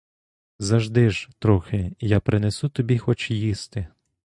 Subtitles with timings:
[0.59, 3.87] Зажди ж трохи, я принесу тобі хоч їсти.